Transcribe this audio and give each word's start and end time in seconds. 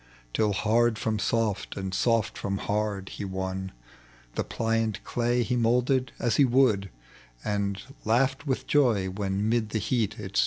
Till 0.33 0.53
hard 0.53 0.97
from 0.97 1.19
soft," 1.19 1.77
and 1.77 1.93
soft 1.93 2.35
from 2.35 2.57
haxd, 2.57 3.09
he 3.09 3.23
won. 3.23 3.71
The 4.33 4.43
pliant 4.43 5.03
clay 5.03 5.43
he 5.43 5.55
moulded 5.55 6.11
as 6.17 6.37
he 6.37 6.43
would, 6.43 6.89
And 7.45 7.79
laughed 8.03 8.47
with 8.47 8.65
joy 8.65 9.11
when 9.11 9.47
'mid 9.47 9.69
the 9.69 9.77
heat 9.77 10.13
it 10.17 10.37
stood 10.37 10.39